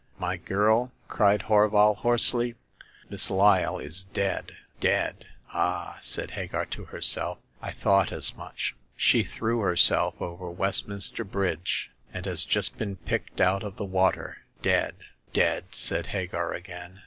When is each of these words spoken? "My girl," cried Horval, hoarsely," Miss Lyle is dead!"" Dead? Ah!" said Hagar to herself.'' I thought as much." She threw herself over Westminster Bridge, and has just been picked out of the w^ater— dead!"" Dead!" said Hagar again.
"My 0.17 0.35
girl," 0.37 0.91
cried 1.07 1.41
Horval, 1.43 1.97
hoarsely," 1.97 2.55
Miss 3.11 3.29
Lyle 3.29 3.77
is 3.77 4.05
dead!"" 4.15 4.55
Dead? 4.89 5.27
Ah!" 5.53 5.99
said 6.01 6.31
Hagar 6.31 6.65
to 6.71 6.85
herself.'' 6.85 7.37
I 7.61 7.71
thought 7.73 8.11
as 8.11 8.35
much." 8.35 8.73
She 8.97 9.23
threw 9.23 9.59
herself 9.59 10.19
over 10.19 10.49
Westminster 10.49 11.23
Bridge, 11.23 11.91
and 12.11 12.25
has 12.25 12.45
just 12.45 12.79
been 12.79 12.95
picked 12.95 13.39
out 13.39 13.61
of 13.61 13.75
the 13.75 13.85
w^ater— 13.85 14.37
dead!"" 14.63 14.95
Dead!" 15.33 15.65
said 15.75 16.07
Hagar 16.07 16.51
again. 16.51 16.99